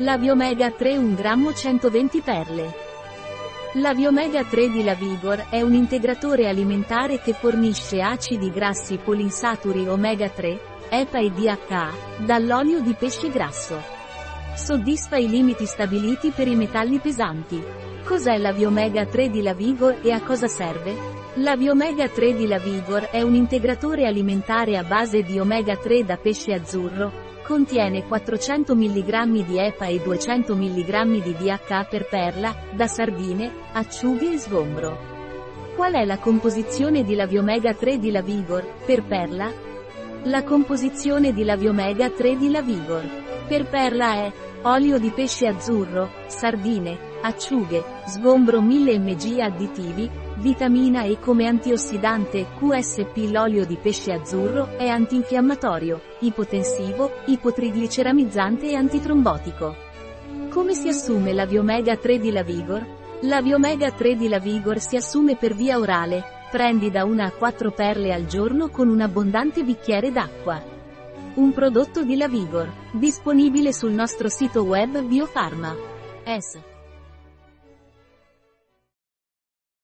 [0.00, 2.74] La Viomega 3 1 grammo 120 perle.
[3.76, 9.88] La Viomega 3 di La Vigor è un integratore alimentare che fornisce acidi grassi polinsaturi
[9.88, 13.80] omega 3, EPA e DHA, dall'olio di pesce grasso.
[14.54, 17.64] Soddisfa i limiti stabiliti per i metalli pesanti.
[18.04, 20.94] Cos'è la Viomega 3 di La Vigor e a cosa serve?
[21.36, 26.04] La Viomega 3 di La Vigor è un integratore alimentare a base di omega 3
[26.04, 32.52] da pesce azzurro, Contiene 400 mg di EPA e 200 mg di DHA per perla,
[32.72, 34.98] da sardine, acciughe e sgombro.
[35.76, 39.48] Qual è la composizione di Laviomega 3 di Lavigor, per perla?
[40.24, 44.32] La composizione di Laviomega 3 di Lavigor, per perla è
[44.62, 53.28] olio di pesce azzurro, sardine, acciughe, sgombro 1000 mg additivi, vitamina E come antiossidante, QSP
[53.30, 59.74] L'olio di pesce azzurro è antinfiammatorio, ipotensivo, ipotrigliceramizzante e antitrombotico.
[60.50, 62.84] Come si assume la Viomega 3 di Lavigor?
[63.22, 67.70] La Viomega 3 di Lavigor si assume per via orale, prendi da una a 4
[67.70, 70.75] perle al giorno con un abbondante bicchiere d'acqua.
[71.36, 75.76] Un prodotto di Lavigor, disponibile sul nostro sito web Biofarma.
[76.24, 76.75] S.